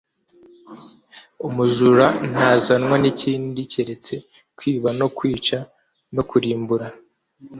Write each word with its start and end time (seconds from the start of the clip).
Umujura 1.47 2.05
ntazanwa 2.31 2.95
n'ikindi 2.99 3.61
keretse 3.71 4.15
kwiba 4.57 4.89
no 4.99 5.07
kwica 5.17 5.57
no 6.15 6.23
kurimbura, 6.29 6.87